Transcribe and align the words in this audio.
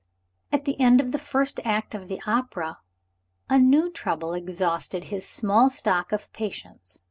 At 0.51 0.65
the 0.65 0.79
end 0.81 0.99
of 0.99 1.11
the 1.11 1.19
first 1.19 1.59
act 1.63 1.93
of 1.93 2.07
the 2.07 2.19
opera, 2.25 2.79
a 3.51 3.59
new 3.59 3.91
trouble 3.91 4.33
exhausted 4.33 5.03
his 5.03 5.27
small 5.27 5.69
stock 5.69 6.11
of 6.11 6.33
patience. 6.33 6.97